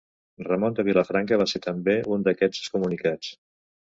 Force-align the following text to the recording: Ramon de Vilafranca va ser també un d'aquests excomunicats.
Ramon 0.45 0.77
de 0.79 0.85
Vilafranca 0.87 1.37
va 1.41 1.47
ser 1.51 1.61
també 1.67 1.95
un 2.15 2.25
d'aquests 2.27 2.63
excomunicats. 2.65 3.31